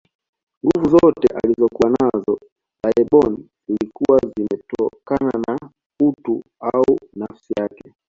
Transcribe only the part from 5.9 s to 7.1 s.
utu au